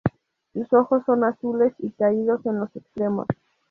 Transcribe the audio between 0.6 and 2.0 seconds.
ojos son azules y